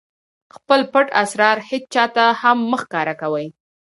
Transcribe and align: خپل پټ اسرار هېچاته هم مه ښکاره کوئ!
خپل 0.55 0.79
پټ 0.91 1.07
اسرار 1.23 1.57
هېچاته 1.69 2.25
هم 2.41 2.57
مه 2.69 2.77
ښکاره 2.83 3.13
کوئ! 3.21 3.47